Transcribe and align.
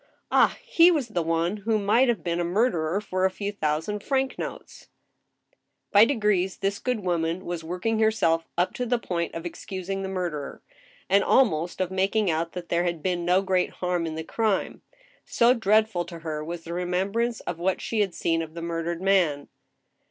Ah! 0.31 0.57
he 0.63 0.89
was 0.89 1.09
the 1.09 1.21
one 1.21 1.57
who 1.57 1.77
might 1.77 2.07
have 2.09 2.23
been 2.23 2.39
a 2.39 2.43
murderer 2.43 2.99
for 2.99 3.23
a 3.23 3.29
few 3.29 3.51
thousand 3.51 4.01
franc 4.03 4.35
notes!" 4.39 4.87
By 5.91 6.05
degrees 6.05 6.57
this 6.57 6.79
good 6.79 7.01
woman 7.01 7.45
was 7.45 7.63
working 7.63 7.99
herself 7.99 8.47
up 8.57 8.73
to 8.73 8.87
the 8.87 8.97
point 8.97 9.35
of 9.35 9.45
excusing 9.45 10.01
the 10.01 10.09
murderer, 10.09 10.63
and 11.07 11.23
almost 11.23 11.79
of 11.79 11.91
making 11.91 12.31
out 12.31 12.53
that 12.53 12.69
there 12.69 12.83
had 12.83 13.03
been 13.03 13.25
no 13.25 13.43
great 13.43 13.69
harm 13.73 14.07
in 14.07 14.15
the 14.15 14.23
crime— 14.23 14.81
so 15.23 15.53
dreadful 15.53 16.03
to 16.05 16.17
her 16.21 16.43
was 16.43 16.63
the 16.63 16.73
re 16.73 16.83
membrance 16.85 17.39
of 17.45 17.59
what 17.59 17.79
she 17.79 17.99
had 17.99 18.15
seen 18.15 18.41
of 18.41 18.55
the 18.55 18.61
murdered 18.63 19.03
man. 19.03 19.49